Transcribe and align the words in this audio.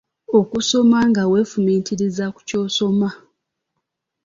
Okusoma 0.39 0.99
nga 1.09 1.23
weefumiitiriza 1.31 2.25
ku 2.35 2.41
ky'osoma. 2.47 3.09